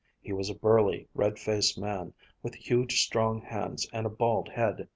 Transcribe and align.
He 0.19 0.33
was 0.33 0.49
a 0.49 0.55
burly, 0.55 1.07
red 1.13 1.37
faced 1.37 1.77
man, 1.77 2.15
with 2.41 2.55
huge 2.55 3.03
strong 3.05 3.39
hands 3.39 3.87
and 3.93 4.07
a 4.07 4.09
bald 4.09 4.49
head. 4.49 4.87